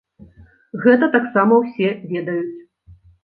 [0.85, 2.57] Гэта таксама ўсе ведаюць.